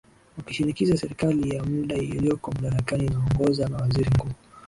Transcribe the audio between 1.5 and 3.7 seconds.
ya mda ilioko madarakani inayoongoza